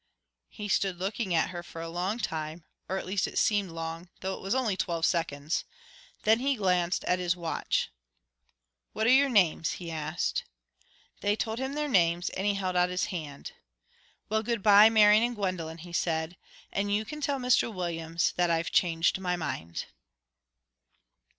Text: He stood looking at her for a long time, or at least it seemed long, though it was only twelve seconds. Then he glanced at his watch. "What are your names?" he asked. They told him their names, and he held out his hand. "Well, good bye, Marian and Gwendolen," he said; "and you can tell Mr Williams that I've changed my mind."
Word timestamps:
He 0.49 0.67
stood 0.67 0.97
looking 0.97 1.35
at 1.35 1.51
her 1.51 1.61
for 1.61 1.79
a 1.79 1.87
long 1.87 2.17
time, 2.17 2.63
or 2.89 2.97
at 2.97 3.05
least 3.05 3.27
it 3.27 3.37
seemed 3.37 3.69
long, 3.69 4.09
though 4.21 4.33
it 4.33 4.41
was 4.41 4.55
only 4.55 4.75
twelve 4.75 5.05
seconds. 5.05 5.63
Then 6.23 6.39
he 6.39 6.55
glanced 6.55 7.03
at 7.03 7.19
his 7.19 7.35
watch. 7.35 7.91
"What 8.93 9.05
are 9.05 9.11
your 9.11 9.29
names?" 9.29 9.73
he 9.73 9.91
asked. 9.91 10.43
They 11.19 11.35
told 11.35 11.59
him 11.59 11.73
their 11.75 11.87
names, 11.87 12.31
and 12.31 12.47
he 12.47 12.55
held 12.55 12.75
out 12.75 12.89
his 12.89 13.05
hand. 13.13 13.51
"Well, 14.27 14.41
good 14.41 14.63
bye, 14.63 14.89
Marian 14.89 15.21
and 15.21 15.35
Gwendolen," 15.35 15.77
he 15.77 15.93
said; 15.93 16.35
"and 16.71 16.91
you 16.91 17.05
can 17.05 17.21
tell 17.21 17.37
Mr 17.37 17.71
Williams 17.71 18.33
that 18.37 18.49
I've 18.49 18.71
changed 18.71 19.19
my 19.19 19.35
mind." 19.35 19.85